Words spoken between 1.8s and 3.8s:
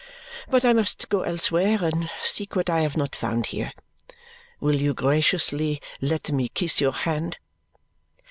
and seek what I have not found here.